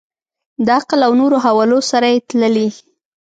د 0.65 0.67
عقل 0.77 0.99
او 1.07 1.11
نورو 1.21 1.37
حوالو 1.45 1.79
سره 1.91 2.07
یې 2.13 2.19
تللي. 2.29 2.69